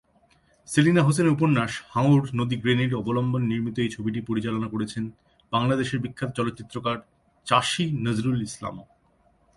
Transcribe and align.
সেলিনা 0.67 1.01
হোসেন 1.03 1.25
এর 1.27 1.35
উপন্যাস 1.37 1.71
"হাঙর 1.89 2.23
নদী 2.39 2.55
গ্রেনেড" 2.63 2.91
অবলম্বনে 2.93 3.47
নির্মিত 3.47 3.77
এই 3.79 3.89
ছবিটি 3.89 4.19
পরিচালনা 4.21 4.67
করেছেন 4.73 5.03
বাংলাদেশের 5.51 5.99
বিখ্যাত 6.03 6.29
চলচ্চিত্রকার 6.37 6.97
চাষী 7.47 7.85
নজরুল 8.05 8.39
ইসলাম। 8.41 8.75